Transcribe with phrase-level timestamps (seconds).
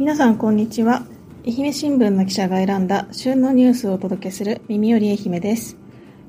[0.00, 1.04] 皆さんこんにちは。
[1.46, 5.76] 愛媛新聞の記者が選んだ旬のニュースをお届けする耳より愛媛です。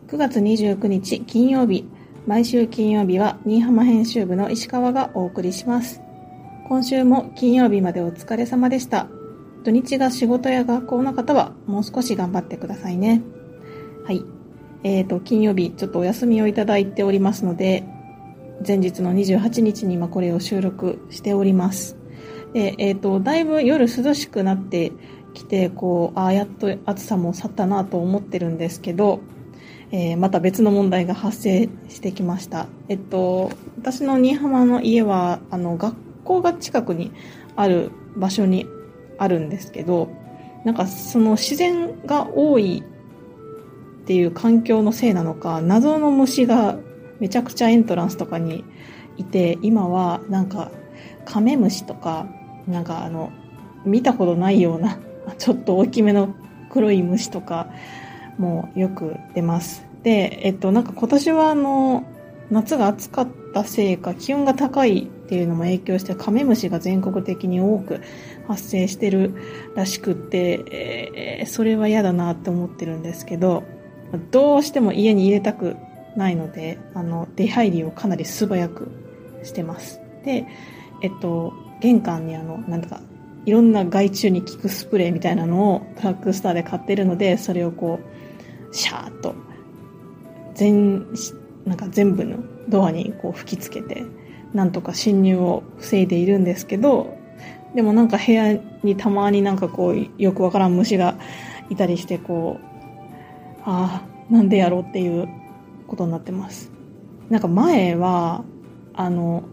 [0.09, 1.85] 9月29日金曜日
[2.27, 6.01] 毎週金曜日は新居浜編集部の石川がお送りします。
[6.67, 9.07] 今週も金曜日までお疲れ様でした。
[9.63, 13.21] 土日が仕事や学校の方はもう少し頑張ってくださいね。
[14.03, 14.21] はい。
[14.83, 17.85] えーと金曜日ちょっとお休みをいただいておりますので
[18.67, 22.00] 前日の28日に今これを収録しております。
[22.53, 24.91] で、え、ー、と、だいぶ夜涼しくなって
[25.33, 29.21] きて、こう、ああ、やっと暑さも去ったなと思ってるんですけど、
[29.91, 32.67] えー、また別の問題が発生してきました。
[32.87, 37.11] えっと、私の新居浜の家は、あの、学校が近くに
[37.55, 38.67] ある場所に
[39.17, 40.09] あるんですけど、
[40.63, 42.83] なんかその自然が多い
[44.01, 46.77] っていう環境のせいなのか、謎の虫が
[47.19, 48.63] めちゃくちゃエントランスとかに
[49.17, 50.71] いて、今はなんか
[51.25, 52.27] カメムシとか
[52.71, 53.31] なんかあの
[53.85, 54.97] 見たことないような
[55.37, 56.29] ちょっと大きめの
[56.69, 57.67] 黒い虫とか
[58.37, 59.85] もよく出ます。
[60.03, 62.03] でえっとなんか今年はあの
[62.49, 68.01] 夏が暑かったせいか気温が高いっていうのも影響してカメムシが全国的に多く
[68.47, 69.33] 発生してる
[69.75, 73.63] らしくって、えー、それは嫌だなって思ってるんですけど
[74.31, 75.77] どうしても家に入れたく
[76.17, 78.91] ないのであの出入りをかなり素早く
[79.43, 80.01] してます。
[80.25, 80.45] で
[81.01, 83.01] えっと玄関にあの、なんとか、
[83.45, 87.99] いろんな害虫に効くスプレーみたいなのをトラックスターで買ってるので、それをこ
[88.71, 89.35] う、シャーッと、
[90.53, 91.05] 全、
[91.65, 92.37] なんか全部の
[92.69, 94.05] ドアにこう吹きつけて、
[94.53, 97.17] なんとか侵入を防いでいるんですけど、
[97.75, 101.15] でもなんか部屋にたまになんかこう、よくわからん虫が
[101.69, 102.65] いたりして、こう、
[103.63, 105.27] ああ、なんでやろうっていう
[105.87, 106.71] ことになってます。
[107.29, 108.43] なんか前は、
[108.93, 109.43] あの、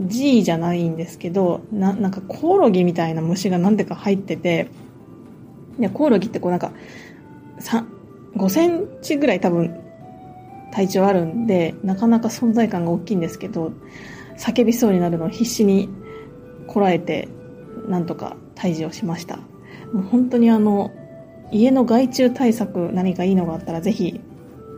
[0.00, 4.68] G じゃないんですけど、な、なんかコオロギみたいな虫がなんでか入ってて、
[5.78, 6.72] で、コオロギってこうなんか、
[8.36, 9.74] 5センチぐらい多分
[10.72, 13.72] 体長あるんで、なかなか存在感が大きいんですけど、
[14.36, 15.88] 叫びそうになるのを必死に
[16.66, 17.28] こらえて、
[17.88, 19.36] なんとか退治をしました。
[19.92, 20.90] もう本当にあの、
[21.52, 24.20] 家の害虫対策何かいいのがあったらぜひ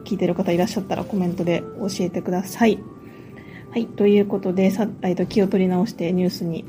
[0.04, 2.78] 聞いてる方いらっしゃったらコメントで教えてください。
[3.70, 6.64] はい、ということで、さえっと、気を取り直してニュースに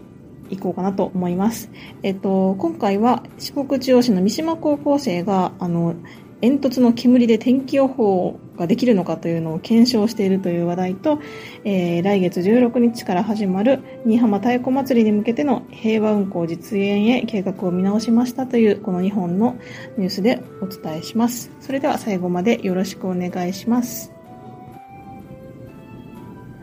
[0.50, 1.72] 行こうかなと思います。
[2.04, 5.96] えっと、今回は四国中央市の三島高校生が、あの、
[6.42, 11.20] 煙突の煙で天気予報ができるのかというのを検証しているという話題と、
[11.66, 16.80] えー、来月16日から始まる新居浜太鼓祭りに向けての平和運行実現
[17.10, 19.58] へ計画を見直しましたというこの2本の
[19.98, 21.52] ニュースでお伝えします。
[21.60, 24.19] それでは最後までよろしくお願いします。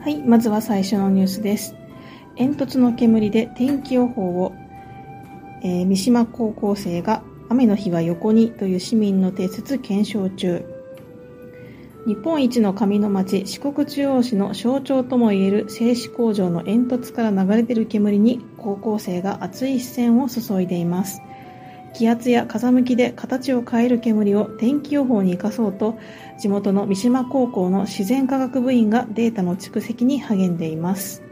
[0.07, 1.75] はい、まずは最初のニュースです。
[2.37, 4.55] 煙突の煙で天気予報を、
[5.65, 10.65] えー、三島高校生が雨の日は横にという市民の定説検証中。
[12.07, 21.21] 日本一の紙の町、四国中央市の象徴ともいえる製紙工場の煙突から流れ出る煙に高校生が熱い視線を注いでいます。
[21.97, 25.99] 気圧や風向きで形を変える煙を天気予報に生かそうと
[26.39, 31.23] 地元の三島高校の自然科学部員がデータの蓄積に励んでいます。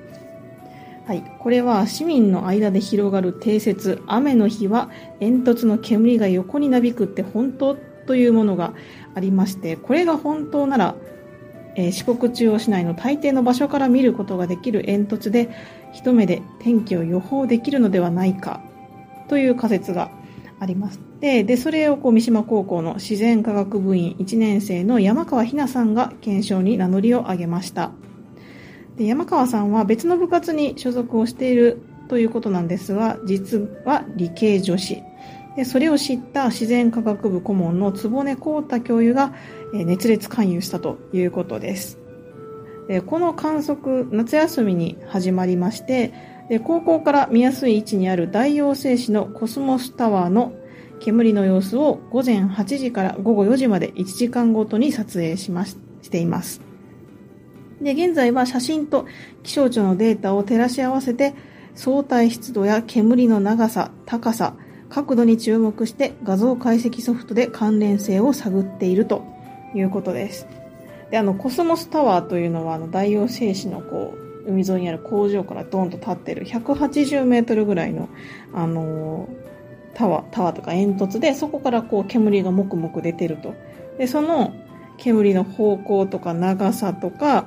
[1.06, 4.02] はい、これは市民の間で広がる定説。
[4.06, 4.88] 雨の日は
[5.20, 7.76] 煙突の煙が横になびくって本当
[8.06, 8.72] というものが
[9.14, 10.94] ありましてこれが本当なら、
[11.74, 15.50] えー、四国中央市内の大抵の場所から見ることができる煙突で
[15.92, 18.62] 一目で天気を予報できるのではないか
[19.28, 20.10] という仮説が
[20.60, 21.00] あります。
[21.20, 27.92] で、でそれをこう三島高校の自然科学部員1年生の山川ひなさんが検証に名乗りを上げました。
[28.96, 35.02] で山川さんは別の部活に所属をしているということなんですが、実は理系女子。
[35.56, 39.32] でそれを知った自然科学部顧問の坪根幸太教諭が
[39.72, 41.98] 熱烈勧誘したということです。
[43.06, 46.12] この観測、夏休みに始まりまして、
[46.62, 50.52] 高校から見やすい位置にある大王製紙のコスモスタワーの
[51.00, 56.60] 煙の様子を午前8時から午後4時まで1時間ごとに撮影しまししています。
[57.80, 59.06] で、現在は写真と
[59.42, 61.34] 気象庁のデータを照らし合わせて
[61.74, 64.54] 相対湿度や煙の長さ、高さ、
[64.90, 69.24] 角度に注目して画像解析ソフトで関連性を探っていると
[69.74, 70.46] いうことです。
[71.10, 78.08] で、あの、コスモスタワーというのは、あの、大王製紙のこう、海沿いにある工場からドンと立ってる180メートルぐらいの、
[78.52, 83.54] あのー、タワー、タワーとか煙突で、そこからこう煙がもくもく出てると。
[83.98, 84.54] で、その
[84.98, 87.46] 煙の方向とか長さとか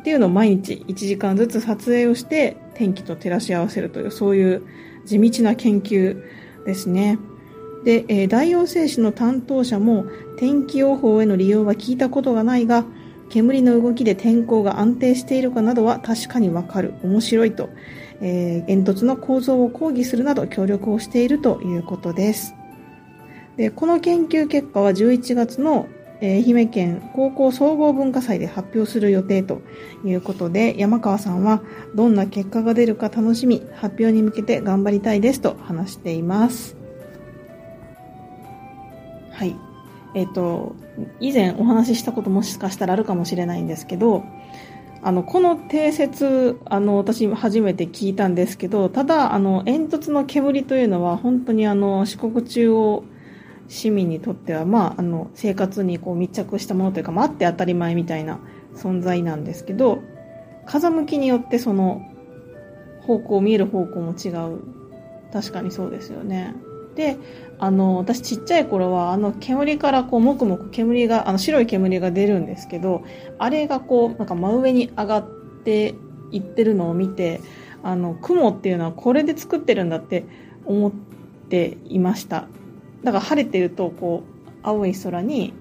[0.00, 4.62] っていうのを毎日1時間ずつ撮影をして天気と照らし合わせるという、そういう
[5.04, 6.22] 地道な研究
[6.64, 7.18] ですね。
[7.84, 10.04] で、えー、大陽製紙の担当者も
[10.38, 12.84] 天気予報への利用は聞いたことがないが、
[13.30, 16.94] 煙の動きで天候が安定しているかなどは確かにわかる。
[17.02, 17.70] 面白いと、
[18.20, 22.54] えー、煙突の構造を講義するなど協力をしているということです。
[23.56, 25.88] で、この研究結果は11月の
[26.20, 29.62] え愛媛県高校総合文化祭で発表する予定と
[30.04, 31.62] いうことで、山川さんは
[31.94, 36.76] どんな結果が出るか楽しみ、発表に向けて頑張りたいですと話しています。
[39.30, 39.67] はい。
[40.18, 40.74] えっ、と、
[41.20, 44.24] 以前お話ししたこともしかしたらあるかもしれないんですけど、
[45.00, 53.04] あの、この定説、あの、私初めて聞いたんですけど、ただ、あの、煙突の煙というのは本当にあの、四国中央
[53.68, 58.40] 市民にとっては、まあ、あの、生活にこう密着したものというか、まあ、あって当たり前みたいな
[58.74, 60.02] 存在なんですけど、
[60.66, 62.02] 風向きによってその、
[63.02, 64.58] 方向、見える方向も違う。
[65.32, 66.56] 確かにそうですよね。
[66.96, 67.16] で、
[67.58, 73.02] あの、私ちっちゃい頃は、あの煙からこう、もくもく煙が、あの白い煙が出るんですけど、
[73.38, 75.28] あれがこう、なんか真上に上がっ
[75.64, 75.94] て
[76.30, 77.40] いってるのを見て、
[77.82, 80.24] あの、雲っていうのはこれで作ってるんだって
[80.64, 80.92] 思っ
[81.48, 82.48] ていました。
[83.04, 85.54] だから晴れてるとこう青い空に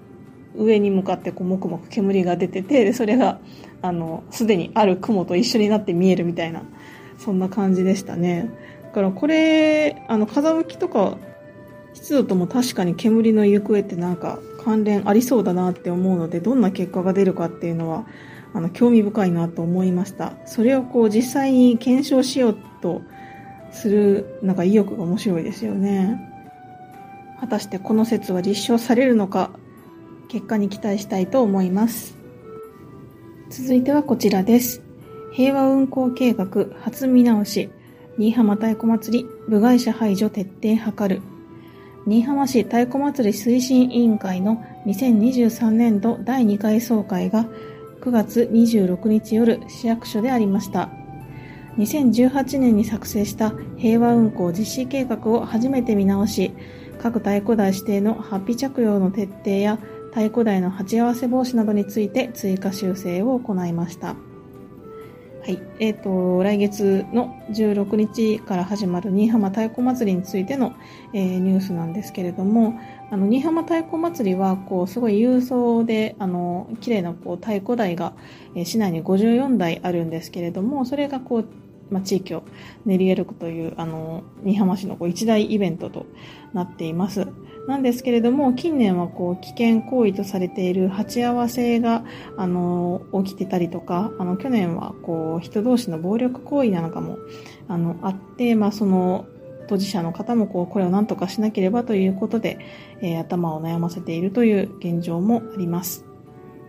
[0.55, 3.39] 上に向かってこうもくもく煙が出ててでそれが
[3.81, 6.63] あのすでにある雲と一緒になって見えるみたいな
[7.17, 8.51] そんな感じでしたね
[8.83, 11.17] だからこれあの風向きとか
[11.97, 18.05] 湿度とも確かに煙の行方ってなんか関連ありそうだなって思うのでどんな結果が出るかっていうのは
[18.53, 23.01] あの興味深いなと思いましたそれをこう実際に検証しようと
[23.71, 26.33] するなんか意欲が面白いですよね
[27.39, 29.51] 果たしてこの説は立証されるのか、
[30.27, 32.17] 結果に期待したいと思います。
[33.49, 34.81] 続いてはこちらです。
[35.31, 36.47] 平和運行計画
[36.81, 37.69] 初見直し、
[38.17, 41.21] 新居浜太鼓祭り部外者排除徹底図る。
[42.07, 47.45] 新居浜市太鼓祭り推進委員会の2023年度第2回総会が
[47.99, 50.89] 9月26日夜市役所でありました。
[51.77, 56.53] 2018年に作成した平和運行実施計画を初めて見直し、
[56.97, 59.77] 各太鼓台指定のハッピ着用の徹底や
[60.11, 64.15] 太鼓台の鉢合わせ防止などについて追加修正を行いました。
[65.47, 65.61] はい。
[65.79, 70.75] えっ、ー、と、来月の16日から始まる新居浜太鼓祭りについての、
[71.13, 72.77] えー、ニュースなんですけれども、
[73.09, 78.11] あの、新居浜太鼓祭りは、こう、すごい郵送で、あの、綺麗な、こう、太鼓台が、
[78.55, 81.45] えー、市内に54台あるんですけれども、それが、こう、
[81.89, 82.43] まあ、地域を
[82.85, 86.05] 練り歩くという、あの、新居浜市のこう一大イベントと
[86.53, 87.27] なっています。
[87.67, 92.05] なんですけれども、近年はこう、危険行為とされている鉢合わせが、
[92.37, 97.17] あの、起きてたりとか、あの、去年はこう、人同士の暴力行為なんかも、
[97.67, 99.25] あの、あって、まあ、その、
[99.67, 102.57] 当事者の方もこう、これを何とかしなければということで、
[103.01, 106.06] えー、頭を悩ませているという現状もあります。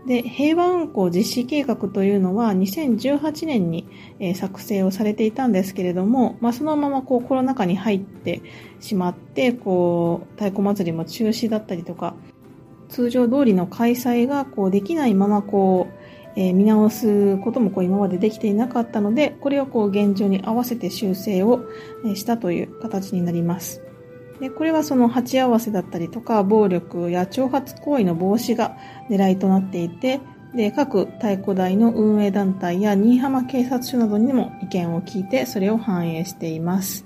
[0.07, 3.87] で、平和運行実施計画というのは2018年に、
[4.21, 8.43] え作成をされていたんですけれども、まあ、そのままこうコロナ禍に入って
[8.81, 12.15] しまって、こう、太鼓祭りも中止だったりとか、
[12.89, 15.95] 通常通りの開催がこうできないままこう、
[16.37, 21.61] えー、見直すこともこう今までできていなかったので、これをこう現状に合わせて修正を
[22.15, 23.88] したという形になります。
[24.41, 28.77] で、これはその鉢合わせだったりとか、暴力や挑発行為の防止が
[29.11, 30.21] 狙いとなっていて、
[30.55, 37.05] で、各太鼓台の運営団体や新居浜警察署などにも意見を聞いて、それを反映しています。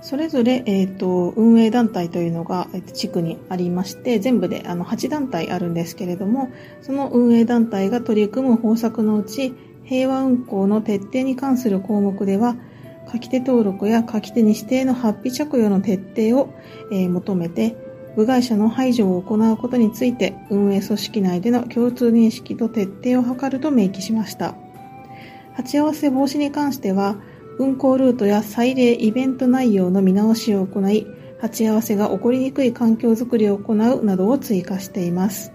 [0.00, 6.50] それぞれ、え、ー、と、運営団体というのが、えー、地区にありまして、全部であの8団体あるんですけれども、
[6.80, 12.56] その運営団体が取り組む方策のうち、平和運行の徹底に関する項目では、
[13.12, 16.54] 書き手登録や書き手に指定のハッピー着用の徹底を、
[16.90, 17.76] え、求めて、
[18.16, 24.54] 部外者の排除を行うことについて運営組織内での共通認識と徹底を図ると明記しました。
[25.54, 27.16] 鉢合わせ防止に関しては、
[27.58, 31.06] 運行ルートや祭礼イベント内容の見直しを行い、
[31.38, 35.52] 鉢合わせが起こりにくい環境づくりを行うなどを追加しています。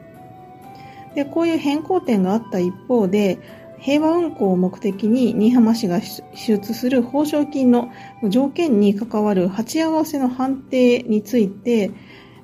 [1.16, 3.40] でこういう変更点があった一方で、
[3.80, 7.92] 平和運行を目的に新居浜市が支出する報奨金の
[8.30, 11.92] 条件に関わる鉢合わせの判定について、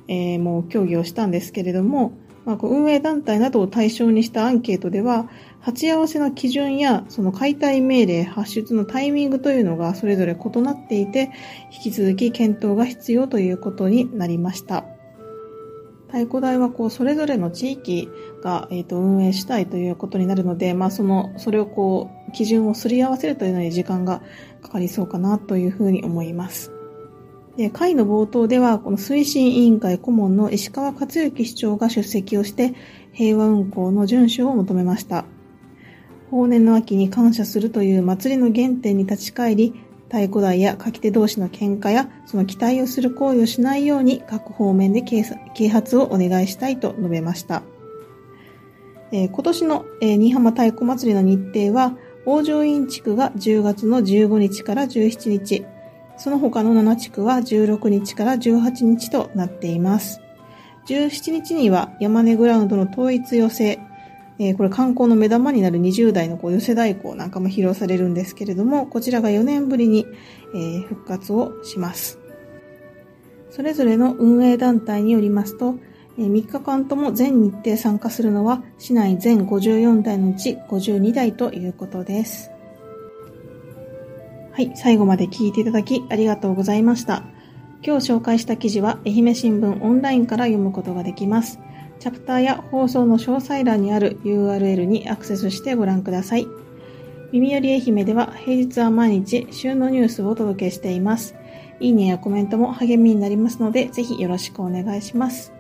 [0.08, 2.14] えー、もう協議をしたんですけれども、
[2.46, 5.30] まあ、運営団体などを対象にしたアンケートでは、
[5.62, 11.32] 鉢合わせの基準やその解体命令発出のタイミングというのがそれぞれ異なっていて、
[11.72, 14.86] 引き続き検討が必要ということになりました。
[16.08, 18.08] 太鼓台はこうそれぞれの地域
[18.44, 24.22] が、えー、と運営したいということになるので、まあ、そのそれをこう基準をすり合わせるというのに時間が
[24.62, 26.72] かかりそうかなというふうに思います。
[27.56, 32.74] で会の冒頭では、この推進委員会顧問の石川克之市長が出席をして、
[33.12, 35.26] 平和運行の遵守を求めました。
[36.32, 39.74] 法年の秋に感謝するという祭りの原点に立ち返り、
[40.08, 45.24] 太鼓台や書き手同士の喧嘩や、その期待をする行為をしないように各方面で啓
[45.70, 47.62] 発をお願いしたいと述べました。
[49.14, 55.66] えー、今年の、えー、新居浜太鼓祭りの日程は、大乗院地区が10月の15日から17日、
[56.18, 60.20] その他の7地区は16日から18日となっています。
[60.88, 63.80] 17日には山根グラウンドの統一寄せ、
[64.40, 70.08] えー、これ観光の目玉になる20代のこう寄せ代行なんかも披露されるんですけれども、こちらが4年ぶりに、
[70.56, 72.20] えー、復活をします。
[73.52, 75.76] それぞれの運営団体によりますと、
[76.18, 82.52] 3日間とも全日程参加するのは市内全54台のうち52台ということです。
[84.52, 87.24] はい、最後まで聞いていただきありがとうございました。
[87.86, 91.60] 今日紹介した記事は愛媛新聞オンラインから読むことができます。
[92.00, 96.48] チャプターや放送の詳細欄にある URL にアクセスしてご覧ください。
[97.32, 101.34] 耳より愛媛では平日は毎日旬のニュースをお届けしています。
[101.80, 105.53] いいねやコメントも励みになりますので、ぜひよろしくお願いします。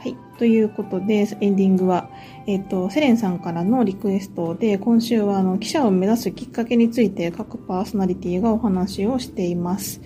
[0.00, 0.16] はい。
[0.38, 2.08] ということで、エンディングは、
[2.46, 10.00] えっ、ー、と、セレンさんからのリクエストで、今週は、あの、記者を目指すきっかけについて各パーソナリティがお話をしています。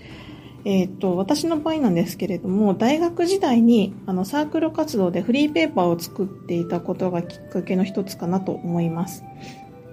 [0.65, 9.23] えっ、ー、と、私の場合なんですけれども、大学時代に、あの、サークル活動でフリーペーパーを作っていたことがきっかけの一つかなと思います。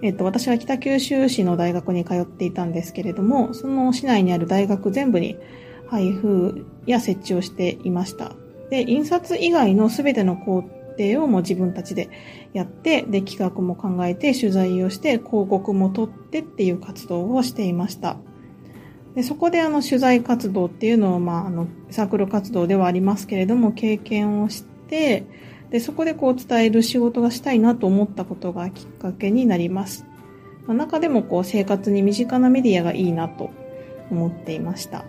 [0.01, 5.37] えっ、ー、と、私は北九州市の大学に通っていたんですけれども、その市内にある大学全部に
[5.85, 8.31] 配布や設置をしていました。
[8.71, 10.61] で、印刷以外の全ての工
[10.97, 12.09] 程をもう自分たちで
[12.53, 18.17] やって、で、企画も考えて、取材をして、広告も撮ってっていう活動をしていました。
[19.15, 25.25] でそこであの取材活動っていうのを、まあ、あのサークル活動ではありますけれども経験をして
[25.69, 30.05] でそこでこう伝える仕事がしたいなと思ったことがきっかけになります。
[30.67, 33.49] まあ、中でもこう生活に身近なメディアがいいなと
[34.11, 35.05] 思っていました。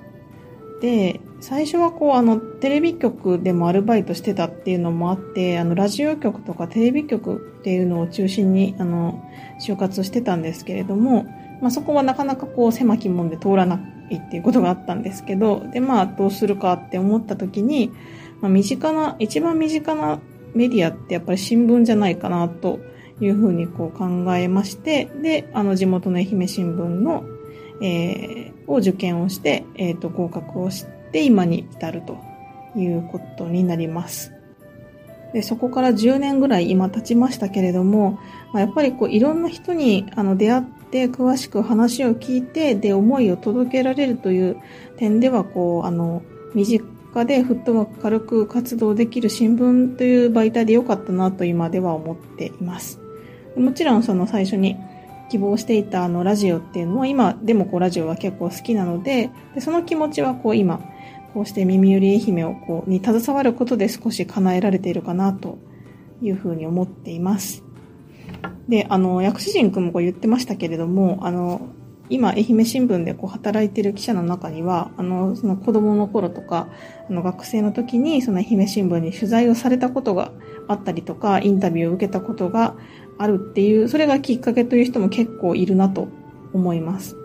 [0.83, 9.25] で、最初はこう、あの、テレビ局でもアルバイトしてたっていうのもあって、あの、ラジオ局とかテレビ局っていうのを中心に、あの、
[9.61, 11.25] 就活してたんですけれども、
[11.61, 17.93] まあ、そこはなかなかこう、狭き門で通らないっていうことがあったんですけど、で、まあ、どうするかって思った時に、
[18.41, 20.19] まあ、身近な、一番身近な
[20.53, 22.81] メディアってやっぱり新聞じゃないかなと
[23.21, 27.23] いうふうにこう考えまして、で、あの、地元の愛媛新聞の
[27.83, 32.19] えー、を受験をして、えっ、ー、と、合格をして今に至ると
[32.77, 34.33] いうことになります。
[35.33, 38.19] で、そこから10年ぐらい今経ちましたけれども、
[38.53, 44.57] まあ、やっぱりこういろんな人にあの出会って詳しく話を聞いて、で、思いを届けられるという
[44.97, 46.23] 点では、こう、あの、
[46.55, 53.01] 身近でフットワーク軽く活動できる新聞という媒体で良かったなと今では思っています。
[53.57, 54.77] もちろんその最初に
[55.33, 60.79] 希望していたあのラジオっていうのは今でもこうラジオは結構好きなのででその気持ちはこう今
[61.33, 65.57] こうして耳より愛媛をこうに携わることで少し叶えられているかなと
[66.21, 67.65] いうふうに思っています。
[68.69, 71.69] で、あの、薬師陣くんもこう言ってましたけれども、あの、
[72.11, 76.69] 今、愛媛新聞でこう働いている記者の中には、あの、その子供の頃とか、
[77.09, 80.33] あの、学生の時に、その愛媛新聞に取材をされたことが
[80.69, 82.77] あったりとか、インタビューを受けたことが
[83.19, 86.09] あるっていう、それがきっかけという人も結構いるなと
[86.52, 87.16] 思います。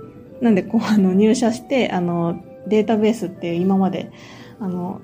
[0.41, 4.11] なんで、こう、あの、入社して、あの、データベースっていう今まで、
[4.59, 5.01] あの、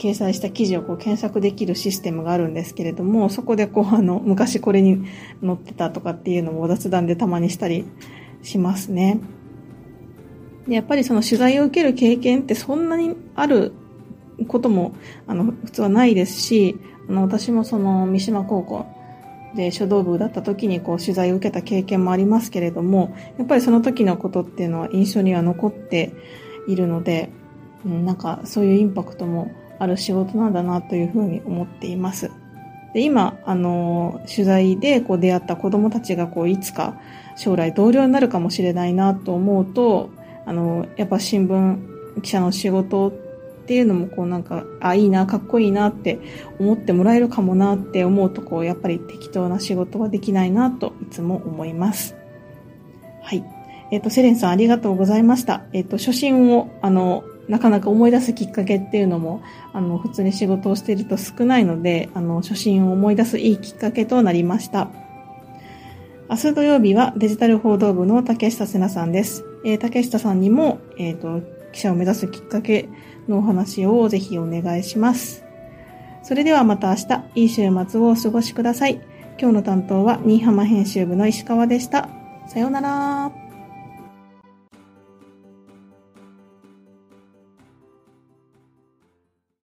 [0.00, 5.04] 掲載した記事をこう検索できるシステムがあるんですけれども、そこでこう、あの、昔これに
[5.44, 7.84] 載ってたとかっていうのも雑談でたまにしたり
[8.42, 9.20] しますね。
[10.66, 13.72] でやっぱりその取材を受ける経験ってそんなにある
[14.48, 14.94] ことも、
[15.26, 18.86] あの、普通はないですし、あの、私もその三島高校
[19.54, 26.12] で書道部だった時にこう取材を受けた経験もありますけれども、やっぱりその時のことっていうのは印象には残って
[26.68, 27.30] いるので、
[27.84, 32.30] うん、なんかそういうインパクトもある仕事なんだなというふうに思っています。
[32.92, 37.00] で今、あの、取材でこう出会った子供たちがこういつか
[37.36, 40.10] 将来同僚になるかもしれないなと思うと、
[40.44, 43.12] あの、やっぱ新聞記者の仕事
[43.70, 46.18] っていうのもこうなんか、あ、いいな、かっこいいなって
[46.58, 52.16] 思ってもらえるかもなって思うとこう、やっぱり適当な仕事はできないなといつも思います。
[53.22, 53.44] はい。
[53.92, 55.62] えっ、ー、と、セレンさんありがとうございました。
[55.72, 59.40] えっ、ー、と、初心を、あの、なかなか思い出すきっかけっていうのも、
[59.72, 64.88] あの、普通に仕事をしていると少ないので、あの、初心を思い出すいいきっかけとなりました。
[66.28, 69.44] 明日土曜日はデジタル報道部の竹下瀬奈さんです。
[69.64, 72.88] えー、竹下さんにも、えっ、ー、と、記者を目指すきっかけ
[73.28, 75.44] のお話をぜひお願いします。
[76.22, 79.00] それではまた明日、いい週末をお過ごしください。
[79.38, 82.08] 今日の担当は新居浜編集部の石川でした。
[82.46, 83.49] さようなら。